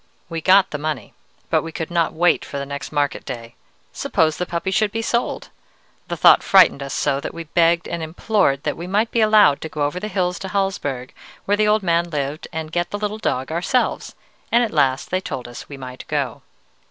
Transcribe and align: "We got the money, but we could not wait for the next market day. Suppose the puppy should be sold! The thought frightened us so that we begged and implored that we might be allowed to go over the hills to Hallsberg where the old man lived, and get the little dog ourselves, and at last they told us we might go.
"We 0.29 0.41
got 0.41 0.71
the 0.71 0.79
money, 0.79 1.13
but 1.51 1.61
we 1.61 1.71
could 1.71 1.91
not 1.91 2.11
wait 2.11 2.43
for 2.43 2.57
the 2.57 2.65
next 2.65 2.91
market 2.91 3.23
day. 3.23 3.53
Suppose 3.93 4.37
the 4.37 4.47
puppy 4.47 4.71
should 4.71 4.91
be 4.91 5.03
sold! 5.03 5.49
The 6.07 6.17
thought 6.17 6.41
frightened 6.41 6.81
us 6.81 6.95
so 6.95 7.19
that 7.19 7.35
we 7.35 7.43
begged 7.43 7.87
and 7.87 8.01
implored 8.01 8.63
that 8.63 8.75
we 8.75 8.87
might 8.87 9.11
be 9.11 9.21
allowed 9.21 9.61
to 9.61 9.69
go 9.69 9.83
over 9.83 9.99
the 9.99 10.07
hills 10.07 10.39
to 10.39 10.47
Hallsberg 10.47 11.13
where 11.45 11.55
the 11.57 11.67
old 11.67 11.83
man 11.83 12.09
lived, 12.09 12.47
and 12.51 12.71
get 12.71 12.89
the 12.89 12.97
little 12.97 13.19
dog 13.19 13.51
ourselves, 13.51 14.15
and 14.51 14.63
at 14.63 14.73
last 14.73 15.11
they 15.11 15.21
told 15.21 15.47
us 15.47 15.69
we 15.69 15.77
might 15.77 16.05
go. 16.07 16.41